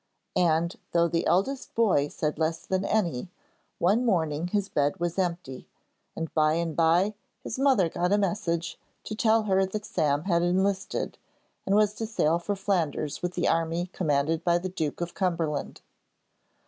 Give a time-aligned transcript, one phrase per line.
[0.35, 3.29] and, though the eldest boy said less than any,
[3.77, 5.67] one morning his bed was empty,
[6.15, 10.41] and by and bye his mother got a message to tell her that Sam had
[10.41, 11.19] enlisted,
[11.67, 15.81] and was to sail for Flanders with the army commanded by the Duke of Cumberland.